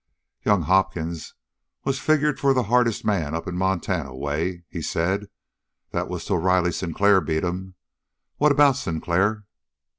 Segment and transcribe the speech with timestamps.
[0.43, 1.35] "Young Hopkins
[1.83, 5.27] was figured for the hardest man up in Montana way," he said.
[5.91, 7.75] "That was till Riley Sinclair beat him.
[8.37, 9.45] What about Sinclair?"